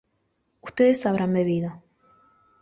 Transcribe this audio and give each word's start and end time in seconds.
ustedes 0.63 1.05
habrán 1.05 1.31
bebido 1.31 1.83